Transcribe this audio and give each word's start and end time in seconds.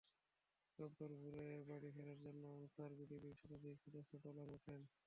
রোববার 0.79 1.11
ভোরে 1.19 1.47
বাড়ি 1.69 1.89
ফেরার 1.95 2.19
জন্য 2.25 2.43
আনসার 2.55 2.91
ভিডিপির 2.99 3.35
শতাধিক 3.41 3.75
সদস্য 3.85 4.11
ট্রলারে 4.21 4.53
ওঠেন। 4.57 4.81